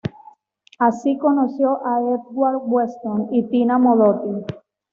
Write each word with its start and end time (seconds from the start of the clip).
Así 0.79 1.15
conoció 1.19 1.79
a 1.85 1.99
Edward 1.99 2.63
Weston 2.65 3.27
y 3.35 3.43
Tina 3.43 3.77
Modotti. 3.77 4.51